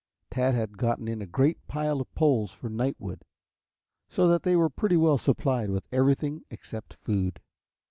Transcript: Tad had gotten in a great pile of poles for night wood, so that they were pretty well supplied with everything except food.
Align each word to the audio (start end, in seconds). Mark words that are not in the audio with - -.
Tad 0.31 0.55
had 0.55 0.79
gotten 0.79 1.07
in 1.07 1.21
a 1.21 1.27
great 1.27 1.67
pile 1.67 2.01
of 2.01 2.11
poles 2.15 2.51
for 2.51 2.69
night 2.71 2.95
wood, 2.97 3.23
so 4.09 4.27
that 4.29 4.41
they 4.41 4.55
were 4.55 4.67
pretty 4.67 4.97
well 4.97 5.19
supplied 5.19 5.69
with 5.69 5.85
everything 5.91 6.41
except 6.49 6.95
food. 6.95 7.39